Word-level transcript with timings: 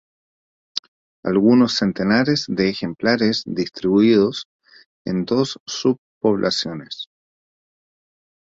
Algunos 1.23 1.75
centenares 1.75 2.45
de 2.47 2.69
ejemplares 2.71 3.43
distribuidos 3.45 4.47
en 5.05 5.25
dos 5.25 5.59
subpoblaciones. 5.67 7.05